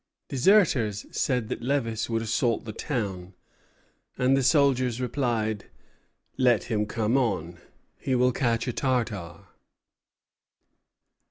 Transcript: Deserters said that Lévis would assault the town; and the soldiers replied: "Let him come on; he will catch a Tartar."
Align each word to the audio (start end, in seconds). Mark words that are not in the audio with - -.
Deserters 0.29 1.05
said 1.11 1.47
that 1.49 1.61
Lévis 1.61 2.09
would 2.09 2.23
assault 2.23 2.65
the 2.65 2.73
town; 2.73 3.35
and 4.17 4.35
the 4.35 4.41
soldiers 4.41 4.99
replied: 4.99 5.65
"Let 6.39 6.63
him 6.63 6.87
come 6.87 7.19
on; 7.19 7.59
he 7.99 8.15
will 8.15 8.31
catch 8.31 8.67
a 8.67 8.73
Tartar." 8.73 9.41